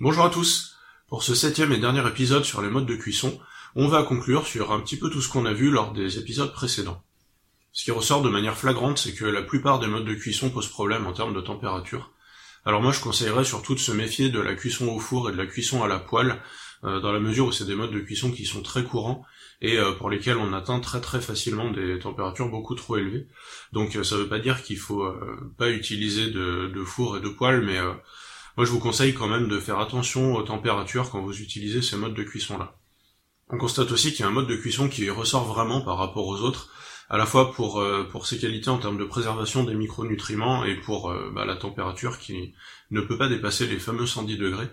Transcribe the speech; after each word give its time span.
Bonjour 0.00 0.24
à 0.24 0.30
tous. 0.30 0.74
Pour 1.06 1.22
ce 1.22 1.36
septième 1.36 1.70
et 1.70 1.78
dernier 1.78 2.04
épisode 2.08 2.42
sur 2.42 2.60
les 2.60 2.68
modes 2.68 2.84
de 2.84 2.96
cuisson, 2.96 3.38
on 3.76 3.86
va 3.86 4.02
conclure 4.02 4.44
sur 4.44 4.72
un 4.72 4.80
petit 4.80 4.98
peu 4.98 5.08
tout 5.08 5.20
ce 5.22 5.28
qu'on 5.28 5.46
a 5.46 5.52
vu 5.52 5.70
lors 5.70 5.92
des 5.92 6.18
épisodes 6.18 6.52
précédents. 6.52 7.04
Ce 7.70 7.84
qui 7.84 7.92
ressort 7.92 8.20
de 8.20 8.28
manière 8.28 8.58
flagrante, 8.58 8.98
c'est 8.98 9.14
que 9.14 9.24
la 9.24 9.42
plupart 9.42 9.78
des 9.78 9.86
modes 9.86 10.04
de 10.04 10.14
cuisson 10.14 10.50
posent 10.50 10.66
problème 10.66 11.06
en 11.06 11.12
termes 11.12 11.32
de 11.32 11.40
température. 11.40 12.10
Alors 12.64 12.82
moi 12.82 12.90
je 12.90 12.98
conseillerais 12.98 13.44
surtout 13.44 13.76
de 13.76 13.78
se 13.78 13.92
méfier 13.92 14.30
de 14.30 14.40
la 14.40 14.56
cuisson 14.56 14.88
au 14.88 14.98
four 14.98 15.28
et 15.28 15.32
de 15.32 15.36
la 15.36 15.46
cuisson 15.46 15.84
à 15.84 15.86
la 15.86 16.00
poêle, 16.00 16.42
euh, 16.82 16.98
dans 16.98 17.12
la 17.12 17.20
mesure 17.20 17.46
où 17.46 17.52
c'est 17.52 17.64
des 17.64 17.76
modes 17.76 17.92
de 17.92 18.00
cuisson 18.00 18.32
qui 18.32 18.46
sont 18.46 18.62
très 18.62 18.82
courants 18.82 19.24
et 19.60 19.78
euh, 19.78 19.92
pour 19.92 20.10
lesquels 20.10 20.38
on 20.38 20.54
atteint 20.54 20.80
très 20.80 21.00
très 21.00 21.20
facilement 21.20 21.70
des 21.70 22.00
températures 22.00 22.48
beaucoup 22.48 22.74
trop 22.74 22.96
élevées. 22.96 23.28
Donc 23.72 23.94
euh, 23.94 24.02
ça 24.02 24.16
veut 24.16 24.28
pas 24.28 24.40
dire 24.40 24.60
qu'il 24.64 24.78
faut 24.78 25.06
pas 25.56 25.70
utiliser 25.70 26.32
de, 26.32 26.66
de, 26.74 26.84
four 26.84 27.16
et 27.16 27.20
de 27.20 27.28
poêle, 27.28 27.60
mais 27.60 27.78
moi, 28.56 28.64
je 28.64 28.70
vous 28.70 28.78
conseille 28.78 29.14
quand 29.14 29.26
même 29.26 29.48
de 29.48 29.58
faire 29.58 29.80
attention 29.80 30.36
aux 30.36 30.42
températures 30.42 31.10
quand 31.10 31.20
vous 31.20 31.40
utilisez 31.40 31.82
ces 31.82 31.96
modes 31.96 32.14
de 32.14 32.22
cuisson-là. 32.22 32.76
On 33.48 33.58
constate 33.58 33.90
aussi 33.90 34.12
qu'il 34.12 34.20
y 34.20 34.22
a 34.22 34.28
un 34.28 34.32
mode 34.32 34.46
de 34.46 34.56
cuisson 34.56 34.88
qui 34.88 35.10
ressort 35.10 35.44
vraiment 35.44 35.80
par 35.80 35.98
rapport 35.98 36.28
aux 36.28 36.40
autres, 36.40 36.70
à 37.10 37.18
la 37.18 37.26
fois 37.26 37.52
pour, 37.52 37.80
euh, 37.80 38.04
pour 38.04 38.26
ses 38.26 38.38
qualités 38.38 38.70
en 38.70 38.78
termes 38.78 38.96
de 38.96 39.04
préservation 39.04 39.64
des 39.64 39.74
micronutriments 39.74 40.64
et 40.64 40.76
pour 40.76 41.10
euh, 41.10 41.30
bah, 41.34 41.44
la 41.44 41.56
température 41.56 42.18
qui 42.18 42.54
ne 42.90 43.00
peut 43.00 43.18
pas 43.18 43.28
dépasser 43.28 43.66
les 43.66 43.78
fameux 43.78 44.06
110 44.06 44.38
degrés. 44.38 44.68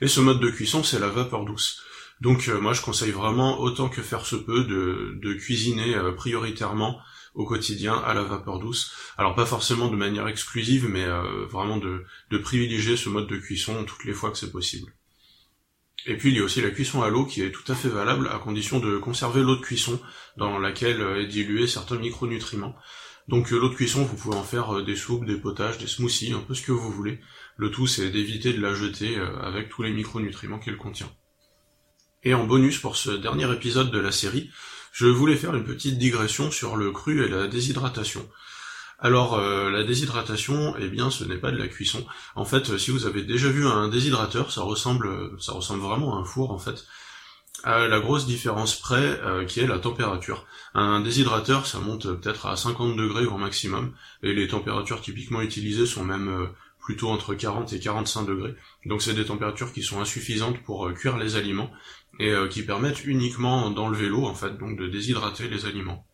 Et 0.00 0.08
ce 0.08 0.20
mode 0.20 0.40
de 0.40 0.48
cuisson, 0.48 0.82
c'est 0.82 0.98
la 0.98 1.08
vapeur 1.08 1.44
douce. 1.44 1.82
Donc 2.22 2.48
euh, 2.48 2.58
moi, 2.58 2.72
je 2.72 2.80
conseille 2.80 3.12
vraiment, 3.12 3.60
autant 3.60 3.90
que 3.90 4.00
faire 4.00 4.24
se 4.24 4.36
peut, 4.36 4.64
de, 4.64 5.18
de 5.22 5.34
cuisiner 5.34 5.94
prioritairement 6.16 6.98
au 7.34 7.44
quotidien 7.44 7.94
à 7.94 8.14
la 8.14 8.22
vapeur 8.22 8.58
douce. 8.58 8.92
Alors 9.16 9.34
pas 9.34 9.46
forcément 9.46 9.88
de 9.88 9.96
manière 9.96 10.28
exclusive, 10.28 10.88
mais 10.88 11.04
euh, 11.04 11.46
vraiment 11.46 11.76
de, 11.76 12.04
de 12.30 12.38
privilégier 12.38 12.96
ce 12.96 13.08
mode 13.08 13.28
de 13.28 13.36
cuisson 13.36 13.84
toutes 13.84 14.04
les 14.04 14.12
fois 14.12 14.30
que 14.30 14.38
c'est 14.38 14.52
possible. 14.52 14.92
Et 16.06 16.16
puis 16.16 16.30
il 16.30 16.36
y 16.36 16.40
a 16.40 16.44
aussi 16.44 16.62
la 16.62 16.70
cuisson 16.70 17.02
à 17.02 17.10
l'eau 17.10 17.26
qui 17.26 17.42
est 17.42 17.52
tout 17.52 17.70
à 17.70 17.74
fait 17.74 17.88
valable 17.88 18.28
à 18.28 18.38
condition 18.38 18.80
de 18.80 18.96
conserver 18.98 19.42
l'eau 19.42 19.56
de 19.56 19.60
cuisson 19.60 20.00
dans 20.36 20.58
laquelle 20.58 21.00
est 21.18 21.26
dilué 21.26 21.66
certains 21.66 21.98
micronutriments. 21.98 22.74
Donc 23.28 23.52
euh, 23.52 23.58
l'eau 23.58 23.68
de 23.68 23.74
cuisson, 23.74 24.04
vous 24.04 24.16
pouvez 24.16 24.36
en 24.36 24.44
faire 24.44 24.76
euh, 24.76 24.82
des 24.82 24.96
soupes, 24.96 25.26
des 25.26 25.36
potages, 25.36 25.78
des 25.78 25.86
smoothies, 25.86 26.32
un 26.32 26.40
peu 26.40 26.54
ce 26.54 26.62
que 26.62 26.72
vous 26.72 26.90
voulez. 26.90 27.20
Le 27.56 27.70
tout 27.70 27.86
c'est 27.86 28.10
d'éviter 28.10 28.52
de 28.52 28.60
la 28.60 28.74
jeter 28.74 29.16
avec 29.42 29.68
tous 29.68 29.82
les 29.82 29.92
micronutriments 29.92 30.58
qu'elle 30.58 30.78
contient. 30.78 31.10
Et 32.22 32.34
en 32.34 32.44
bonus 32.44 32.78
pour 32.78 32.96
ce 32.96 33.10
dernier 33.10 33.50
épisode 33.50 33.90
de 33.90 33.98
la 33.98 34.12
série, 34.12 34.50
je 34.92 35.06
voulais 35.06 35.36
faire 35.36 35.54
une 35.54 35.64
petite 35.64 35.96
digression 35.96 36.50
sur 36.50 36.76
le 36.76 36.90
cru 36.90 37.24
et 37.24 37.28
la 37.28 37.46
déshydratation. 37.46 38.28
Alors 38.98 39.38
euh, 39.38 39.70
la 39.70 39.84
déshydratation, 39.84 40.74
eh 40.78 40.88
bien 40.88 41.10
ce 41.10 41.24
n'est 41.24 41.38
pas 41.38 41.50
de 41.50 41.56
la 41.56 41.66
cuisson. 41.66 42.04
En 42.34 42.44
fait, 42.44 42.76
si 42.76 42.90
vous 42.90 43.06
avez 43.06 43.22
déjà 43.22 43.48
vu 43.48 43.66
un 43.66 43.88
déshydrateur, 43.88 44.52
ça 44.52 44.60
ressemble 44.60 45.30
ça 45.40 45.52
ressemble 45.52 45.80
vraiment 45.80 46.18
à 46.18 46.20
un 46.20 46.24
four 46.24 46.50
en 46.50 46.58
fait. 46.58 46.84
À 47.64 47.88
la 47.88 48.00
grosse 48.00 48.26
différence 48.26 48.78
près 48.78 49.18
euh, 49.22 49.46
qui 49.46 49.60
est 49.60 49.66
la 49.66 49.78
température. 49.78 50.46
Un 50.74 51.00
déshydrateur, 51.00 51.66
ça 51.66 51.78
monte 51.78 52.06
peut-être 52.20 52.46
à 52.46 52.56
50 52.56 52.96
degrés 52.96 53.26
au 53.26 53.38
maximum, 53.38 53.94
et 54.22 54.34
les 54.34 54.48
températures 54.48 55.00
typiquement 55.00 55.40
utilisées 55.40 55.86
sont 55.86 56.04
même 56.04 56.28
euh, 56.28 56.46
plutôt 56.80 57.08
entre 57.08 57.34
40 57.34 57.72
et 57.72 57.80
45 57.80 58.26
degrés. 58.26 58.54
Donc 58.86 59.02
c'est 59.02 59.14
des 59.14 59.26
températures 59.26 59.72
qui 59.72 59.82
sont 59.82 60.00
insuffisantes 60.00 60.58
pour 60.62 60.92
cuire 60.94 61.18
les 61.18 61.36
aliments, 61.36 61.70
et 62.20 62.30
euh, 62.30 62.48
qui 62.48 62.62
permettent 62.62 63.04
uniquement 63.04 63.70
d'enlever 63.70 64.08
l'eau 64.08 64.26
en 64.26 64.34
fait, 64.34 64.58
donc 64.58 64.78
de 64.78 64.86
déshydrater 64.86 65.48
les 65.48 65.64
aliments. 65.64 66.06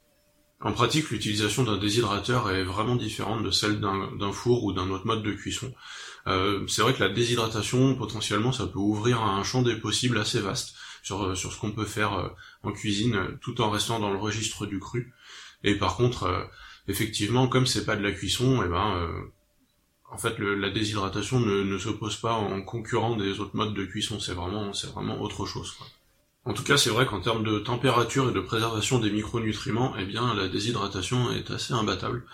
En 0.61 0.73
pratique, 0.73 1.11
l'utilisation 1.11 1.65
d'un 1.65 1.77
déshydrateur 1.77 2.51
est 2.51 2.63
vraiment 2.63 2.97
différente 2.97 3.43
de 3.43 3.51
celle 3.51 3.79
d'un 3.79 4.33
four 4.33 4.65
ou 4.65 4.73
d'un 4.73 4.89
autre 4.89 5.07
mode 5.07 5.23
de 5.23 5.33
cuisson. 5.33 5.75
Euh, 6.29 6.67
c'est 6.67 6.81
vrai 6.81 6.95
que 6.95 7.03
la 7.03 7.11
déshydratation, 7.11 7.95
potentiellement, 7.95 8.53
ça 8.53 8.67
peut 8.67 8.79
ouvrir 8.79 9.23
un 9.23 9.43
champ 9.45 9.63
des 9.63 9.77
possibles 9.77 10.17
assez 10.17 10.41
vaste 10.41 10.75
sur, 11.03 11.23
euh, 11.25 11.35
sur 11.35 11.53
ce 11.53 11.61
qu'on 11.61 11.73
peut 11.73 11.85
faire 11.85 12.35
en 12.63 12.73
cuisine, 12.73 13.37
tout 13.43 13.61
en 13.61 13.69
restant 13.69 14.01
dans 14.01 14.11
le 14.11 14.19
registre 14.19 14.65
du 14.65 14.79
cru. 14.79 15.13
Et 15.63 15.75
par 15.75 15.97
contre, 15.97 16.49
effectivement, 16.89 17.49
comme 17.49 17.67
c'est 17.67 17.85
pas 17.85 17.97
de 17.97 18.03
la 18.03 18.13
cuisson, 18.13 18.63
eh 18.65 18.69
ben, 18.69 19.11
en 20.11 20.19
fait, 20.19 20.39
la 20.39 20.71
déshydratation 20.71 21.41
ne, 21.41 21.63
ne 21.63 21.79
s'oppose 21.79 22.17
pas 22.17 22.33
en 22.33 22.63
concurrent 22.63 23.17
des 23.17 23.41
autres 23.41 23.57
modes 23.57 23.75
de 23.75 23.85
cuisson. 23.85 24.21
C'est 24.21 24.35
vraiment, 24.35 24.73
c'est 24.73 24.91
vraiment 24.93 25.21
autre 25.21 25.47
chose. 25.47 25.77
En 26.47 26.53
tout 26.53 26.63
cas, 26.63 26.77
c'est 26.77 26.91
vrai 26.91 27.07
qu'en 27.07 27.21
termes 27.21 27.43
de 27.43 27.59
température 27.59 28.31
et 28.31 28.33
de 28.33 28.41
préservation 28.41 29.01
des 29.01 29.11
micronutriments, 29.11 29.95
eh 29.99 30.05
bien, 30.05 30.33
la 30.33 30.47
déshydratation 30.47 31.33
est 31.33 31.51
assez 31.51 31.75
imbattable. 31.75 32.25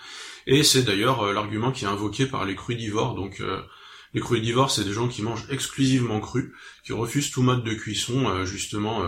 Et 0.45 0.61
c'est 0.61 0.83
d'ailleurs 0.83 1.21
euh, 1.21 1.33
l'argument 1.33 1.71
qui 1.71 1.85
est 1.85 1.87
invoqué 1.87 2.27
par 2.27 2.45
les 2.45 2.55
crudivores. 2.55 3.15
Donc, 3.15 3.39
euh, 3.41 3.59
les 4.13 4.21
crudivores, 4.21 4.69
c'est 4.69 4.83
des 4.83 4.93
gens 4.93 5.07
qui 5.07 5.23
mangent 5.23 5.47
exclusivement 5.49 6.19
cru, 6.19 6.53
qui 6.83 6.93
refusent 6.93 7.31
tout 7.31 7.41
mode 7.41 7.63
de 7.63 7.73
cuisson, 7.73 8.29
euh, 8.29 8.45
justement, 8.45 9.01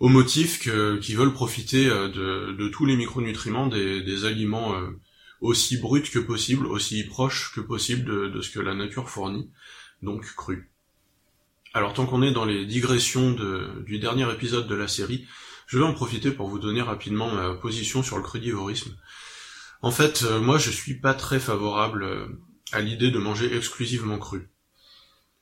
au 0.00 0.08
motif 0.08 0.58
qu'ils 0.58 1.16
veulent 1.16 1.32
profiter 1.32 1.84
de, 1.84 2.68
tous 2.68 2.84
les 2.84 2.96
micronutriments 2.96 3.68
des 3.68 4.24
aliments 4.24 4.74
aussi 5.40 5.78
bruts 5.78 6.02
que 6.02 6.18
possible, 6.18 6.66
aussi 6.66 7.04
proches 7.04 7.52
que 7.54 7.60
possible 7.60 8.04
de, 8.04 8.28
de 8.28 8.40
ce 8.40 8.50
que 8.50 8.60
la 8.60 8.74
nature 8.74 9.10
fournit, 9.10 9.50
donc 10.02 10.24
cru. 10.34 10.70
Alors 11.74 11.92
tant 11.92 12.06
qu'on 12.06 12.22
est 12.22 12.32
dans 12.32 12.46
les 12.46 12.64
digressions 12.64 13.32
du 13.86 13.98
dernier 13.98 14.30
épisode 14.32 14.66
de 14.66 14.74
la 14.74 14.88
série, 14.88 15.26
je 15.66 15.78
vais 15.78 15.84
en 15.84 15.92
profiter 15.92 16.30
pour 16.30 16.48
vous 16.48 16.58
donner 16.58 16.80
rapidement 16.80 17.30
ma 17.30 17.54
position 17.54 18.02
sur 18.02 18.16
le 18.16 18.22
crudivorisme. 18.22 18.96
En 19.82 19.90
fait, 19.90 20.22
euh, 20.22 20.40
moi 20.40 20.58
je 20.58 20.70
suis 20.70 20.98
pas 20.98 21.12
très 21.12 21.38
favorable 21.38 22.04
euh, 22.04 22.26
à 22.72 22.80
l'idée 22.80 23.10
de 23.10 23.18
manger 23.18 23.54
exclusivement 23.54 24.18
cru. 24.18 24.48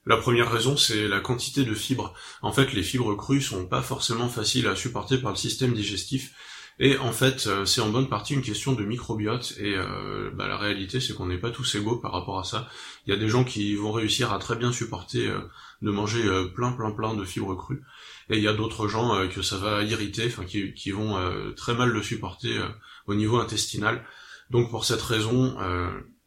La 0.07 0.17
première 0.17 0.51
raison, 0.51 0.77
c'est 0.77 1.09
la 1.09 1.21
quantité 1.21 1.65
de 1.65 1.75
fibres. 1.75 2.13
En 2.43 2.53
fait, 2.53 2.73
les 2.73 2.83
fibres 2.83 3.15
crues 3.15 3.41
sont 3.41 3.67
pas 3.67 3.81
forcément 3.81 4.29
faciles 4.29 4.67
à 4.67 4.77
supporter 4.77 5.19
par 5.19 5.31
le 5.31 5.37
système 5.37 5.73
digestif, 5.73 6.35
et 6.81 6.99
en 6.99 7.13
fait, 7.13 7.47
euh, 7.47 7.65
c'est 7.65 7.81
en 7.81 7.91
bonne 7.91 8.09
partie 8.09 8.35
une 8.35 8.43
question 8.43 8.73
de 8.73 8.85
microbiote, 8.85 9.55
et 9.59 9.75
euh, 9.77 10.31
bah, 10.35 10.49
la 10.49 10.57
réalité 10.57 11.01
c'est 11.01 11.15
qu'on 11.15 11.27
n'est 11.27 11.39
pas 11.39 11.51
tous 11.51 11.75
égaux 11.77 11.99
par 11.99 12.13
rapport 12.13 12.39
à 12.39 12.45
ça. 12.45 12.69
Il 13.07 13.11
y 13.11 13.17
a 13.17 13.19
des 13.19 13.29
gens 13.29 13.45
qui 13.45 13.77
vont 13.77 13.93
réussir 13.93 14.33
à 14.33 14.39
très 14.39 14.57
bien 14.57 14.73
supporter 14.73 15.29
euh, 15.29 15.39
de 15.83 15.91
manger 15.91 16.23
plein 16.55 16.73
plein 16.73 16.91
plein 16.91 17.15
de 17.15 17.25
fibres 17.25 17.55
crues, 17.55 17.83
et 18.31 18.39
il 18.39 18.43
y 18.43 18.49
a 18.49 18.55
d'autres 18.55 18.89
gens 18.89 19.29
que 19.29 19.43
ça 19.43 19.59
va 19.59 19.83
irriter, 19.83 20.27
enfin 20.27 20.45
qui, 20.45 20.73
qui, 20.75 20.91
vont 20.91 21.19
très 21.57 21.75
mal 21.75 21.91
le 21.91 22.03
supporter 22.03 22.59
au 23.07 23.15
niveau 23.15 23.39
intestinal. 23.39 24.03
Donc 24.51 24.71
pour 24.71 24.87
cette 24.87 25.03
raison, 25.03 25.57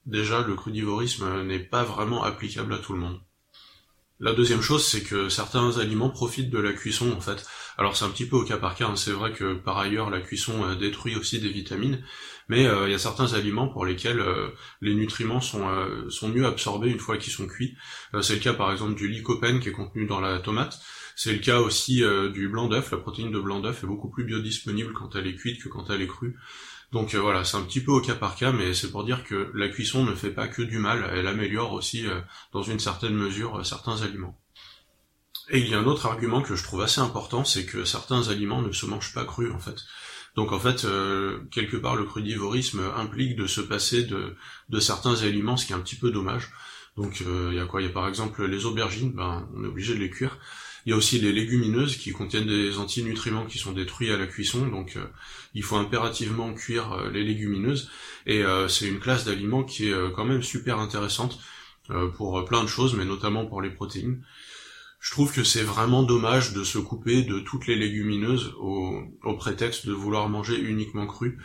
déjà 0.05 0.45
le 0.45 0.53
crudivorisme 0.53 1.43
n'est 1.43 1.59
pas 1.59 1.83
vraiment 1.83 2.23
applicable 2.23 2.73
à 2.73 2.77
tout 2.77 2.93
le 2.93 2.99
monde. 2.99 3.19
La 4.19 4.33
deuxième 4.33 4.61
chose, 4.61 4.83
c'est 4.83 5.03
que 5.03 5.29
certains 5.29 5.77
aliments 5.77 6.09
profitent 6.09 6.49
de 6.49 6.57
la 6.57 6.73
cuisson 6.73 7.11
en 7.11 7.21
fait. 7.21 7.45
Alors 7.77 7.95
c'est 7.95 8.05
un 8.05 8.09
petit 8.09 8.25
peu 8.25 8.35
au 8.35 8.43
cas 8.43 8.57
par 8.57 8.73
cas, 8.73 8.87
hein. 8.87 8.95
c'est 8.95 9.11
vrai 9.11 9.31
que 9.31 9.53
par 9.53 9.77
ailleurs 9.77 10.09
la 10.09 10.21
cuisson 10.21 10.63
euh, 10.63 10.75
détruit 10.75 11.15
aussi 11.15 11.39
des 11.39 11.49
vitamines, 11.49 12.03
mais 12.49 12.65
euh, 12.65 12.87
il 12.87 12.91
y 12.91 12.95
a 12.95 12.99
certains 12.99 13.33
aliments 13.33 13.67
pour 13.67 13.85
lesquels 13.85 14.19
euh, 14.19 14.49
les 14.81 14.95
nutriments 14.95 15.41
sont, 15.41 15.67
sont 16.09 16.29
mieux 16.29 16.45
absorbés 16.45 16.89
une 16.89 16.99
fois 16.99 17.17
qu'ils 17.17 17.33
sont 17.33 17.47
cuits. 17.47 17.75
c'est 18.21 18.35
le 18.35 18.39
cas 18.39 18.53
par 18.53 18.71
exemple 18.71 18.95
du 18.95 19.07
lycopène 19.07 19.59
qui 19.59 19.69
est 19.69 19.73
contenu 19.73 20.05
dans 20.05 20.19
la 20.19 20.39
tomate, 20.39 20.79
c'est 21.15 21.33
le 21.33 21.39
cas 21.39 21.59
aussi 21.59 22.03
du 22.33 22.47
blanc 22.47 22.67
d'œuf, 22.67 22.91
la 22.91 22.97
protéine 22.97 23.31
de 23.31 23.39
blanc 23.39 23.59
d'œuf 23.59 23.83
est 23.83 23.87
beaucoup 23.87 24.09
plus 24.09 24.23
biodisponible 24.23 24.93
quand 24.93 25.15
elle 25.15 25.27
est 25.27 25.35
cuite 25.35 25.61
que 25.61 25.69
quand 25.69 25.89
elle 25.89 26.01
est 26.01 26.07
crue. 26.07 26.37
Donc 26.91 27.15
voilà, 27.15 27.43
c'est 27.43 27.57
un 27.57 27.63
petit 27.63 27.81
peu 27.81 27.91
au 27.91 28.01
cas 28.01 28.15
par 28.15 28.35
cas, 28.35 28.51
mais 28.51 28.73
c'est 28.73 28.91
pour 28.91 29.03
dire 29.03 29.23
que 29.23 29.51
la 29.53 29.67
cuisson 29.67 30.05
ne 30.05 30.15
fait 30.15 30.31
pas 30.31 30.47
que 30.47 30.61
du 30.61 30.77
mal, 30.77 31.09
elle 31.13 31.27
améliore 31.27 31.73
aussi 31.73 32.05
dans 32.53 32.63
une 32.63 32.79
certaine 32.79 33.15
mesure 33.15 33.65
certains 33.65 34.01
aliments. 34.03 34.39
Et 35.49 35.59
il 35.59 35.69
y 35.69 35.73
a 35.73 35.79
un 35.79 35.85
autre 35.85 36.05
argument 36.05 36.41
que 36.41 36.55
je 36.55 36.63
trouve 36.63 36.81
assez 36.81 36.99
important, 36.99 37.45
c'est 37.45 37.65
que 37.65 37.85
certains 37.85 38.27
aliments 38.27 38.61
ne 38.61 38.71
se 38.71 38.85
mangent 38.85 39.13
pas 39.13 39.23
crus 39.23 39.51
en 39.53 39.59
fait. 39.59 39.77
Donc 40.37 40.51
en 40.51 40.59
fait, 40.59 40.85
euh, 40.85 41.39
quelque 41.49 41.77
part, 41.77 41.95
le 41.95 42.05
crudivorisme 42.05 42.81
implique 42.95 43.35
de 43.35 43.47
se 43.47 43.59
passer 43.59 44.03
de, 44.03 44.79
certains 44.79 45.23
aliments, 45.23 45.57
ce 45.57 45.65
qui 45.65 45.73
est 45.73 45.75
un 45.75 45.79
petit 45.79 45.95
peu 45.95 46.11
dommage. 46.11 46.51
Donc 46.95 47.23
euh, 47.25 47.49
il 47.51 47.57
y 47.57 47.59
a 47.59 47.65
quoi? 47.65 47.81
Il 47.81 47.87
y 47.87 47.89
a 47.89 47.91
par 47.91 48.07
exemple 48.07 48.45
les 48.45 48.65
aubergines, 48.65 49.11
ben, 49.11 49.49
on 49.55 49.63
est 49.63 49.67
obligé 49.67 49.95
de 49.95 49.99
les 49.99 50.11
cuire. 50.11 50.37
Il 50.85 50.91
y 50.91 50.93
a 50.93 50.95
aussi 50.95 51.19
les 51.19 51.33
légumineuses 51.33 51.97
qui 51.97 52.11
contiennent 52.11 52.45
des 52.45 52.77
antinutriments 52.77 53.45
qui 53.45 53.57
sont 53.57 53.73
détruits 53.73 54.11
à 54.11 54.17
la 54.17 54.27
cuisson, 54.27 54.67
donc 54.67 54.95
euh, 54.95 55.05
il 55.55 55.63
faut 55.63 55.75
impérativement 55.75 56.53
cuire 56.53 57.09
les 57.11 57.23
légumineuses. 57.23 57.89
Et 58.27 58.43
c'est 58.69 58.87
une 58.87 58.99
classe 58.99 59.25
d'aliments 59.25 59.63
qui 59.63 59.89
est 59.89 60.13
quand 60.15 60.25
même 60.25 60.43
super 60.43 60.79
intéressante 60.79 61.39
pour 62.15 62.45
plein 62.45 62.61
de 62.61 62.67
choses, 62.67 62.93
mais 62.93 63.05
notamment 63.05 63.45
pour 63.45 63.61
les 63.61 63.69
protéines 63.69 64.21
je 64.99 65.11
trouve 65.11 65.31
que 65.31 65.43
c'est 65.43 65.63
vraiment 65.63 66.03
dommage 66.03 66.53
de 66.53 66.63
se 66.63 66.79
couper 66.79 67.23
de 67.23 67.39
toutes 67.39 67.67
les 67.67 67.75
légumineuses 67.75 68.53
au, 68.59 69.03
prétexte 69.37 69.85
de 69.85 69.93
vouloir 69.93 70.27
manger 70.29 70.59
uniquement 70.59 71.05
cru. 71.05 71.37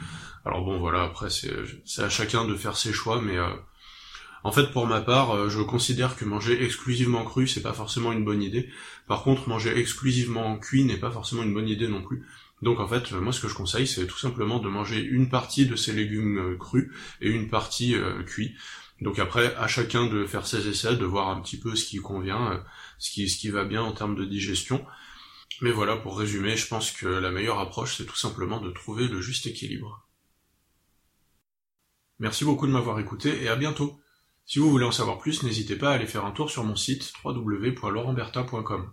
Alors 0.45 0.65
bon 0.65 0.79
voilà, 0.79 1.03
après 1.03 1.29
c'est 1.31 2.03
à 2.03 2.09
chacun 2.09 2.47
de 2.47 2.57
faire 2.57 2.77
ses 2.77 2.93
choix, 2.93 3.21
mais 3.21 3.37
euh, 3.37 3.51
en 4.43 4.53
fait 4.53 4.73
pour 4.73 4.87
ma 4.87 5.01
part, 5.01 5.33
euh, 5.33 5.49
je 5.49 5.61
considère 5.61 6.17
que 6.17 6.25
manger 6.25 6.65
exclusivement 6.65 7.25
cru 7.25 7.47
c'est 7.47 7.63
pas 7.63 7.75
forcément 7.75 8.13
une 8.13 8.25
bonne 8.25 8.43
idée. 8.43 8.71
Par 9.07 9.23
contre, 9.23 9.49
manger 9.49 9.77
exclusivement 9.79 10.59
cuit 10.59 10.85
n'est 10.85 10.97
pas 10.97 11.11
forcément 11.11 11.43
une 11.43 11.55
bonne 11.55 11.69
idée 11.69 11.89
non 11.89 12.03
plus. 12.03 12.27
Donc 12.63 12.81
en 12.81 12.89
fait, 12.89 13.13
moi 13.13 13.33
ce 13.33 13.41
que 13.41 13.49
je 13.49 13.55
conseille, 13.55 13.87
c'est 13.87 14.07
tout 14.07 14.19
simplement 14.19 14.61
de 14.61 14.69
manger 14.69 15.03
une 15.03 15.29
partie 15.29 15.67
de 15.67 15.77
ces 15.77 15.93
légumes 15.93 16.39
euh, 16.39 16.57
crus 16.57 16.91
et 17.21 17.29
une 17.29 17.49
partie 17.51 17.95
cuits. 18.27 18.55
Donc 19.03 19.19
après, 19.19 19.55
à 19.57 19.67
chacun 19.67 20.07
de 20.07 20.25
faire 20.27 20.47
ses 20.47 20.69
essais, 20.69 20.97
de 20.97 21.05
voir 21.05 21.29
un 21.29 21.41
petit 21.41 21.59
peu 21.59 21.75
ce 21.75 21.85
qui 21.85 21.97
convient, 21.97 22.53
euh, 22.53 22.59
ce 22.99 23.11
qui, 23.11 23.49
va 23.49 23.65
bien 23.65 23.83
en 23.83 23.93
termes 23.93 24.15
de 24.15 24.25
digestion. 24.25 24.87
Mais 25.61 25.73
voilà, 25.73 25.97
pour 25.97 26.17
résumer, 26.17 26.57
je 26.57 26.69
pense 26.69 26.93
que 26.93 27.07
la 27.07 27.33
meilleure 27.33 27.59
approche, 27.59 27.97
c'est 27.97 28.07
tout 28.07 28.17
simplement 28.17 28.61
de 28.61 28.71
trouver 28.71 29.09
le 29.09 29.21
juste 29.21 29.47
équilibre. 29.47 30.07
Merci 32.21 32.45
beaucoup 32.45 32.69
de 32.69 32.73
m'avoir 32.73 33.01
écouté 33.01 33.43
et 33.43 33.49
à 33.49 33.57
bientôt. 33.57 34.01
Si 34.47 34.61
vous 34.61 34.71
voulez 34.71 34.85
en 34.85 34.93
savoir 34.93 35.19
plus, 35.19 35.43
n'hésitez 35.43 35.75
pas 35.75 35.91
à 35.91 35.95
aller 35.95 36.07
faire 36.07 36.25
un 36.25 36.31
tour 36.31 36.49
sur 36.49 36.63
mon 36.63 36.77
site 36.77 37.13
www.laurentberta.com. 37.25 38.93